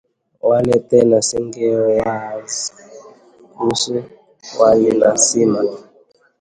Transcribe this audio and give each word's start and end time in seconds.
Wala 0.41 0.79
tena 0.79 1.21
singewaza, 1.21 2.73
kuhusu 3.53 4.03
wali 4.59 4.91
na 4.99 5.17
sima 5.17 5.63